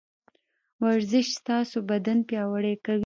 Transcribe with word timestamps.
ورزش 0.83 1.27
ستاسو 1.39 1.77
بدن 1.89 2.17
پياوړی 2.29 2.73
کوي. 2.85 2.99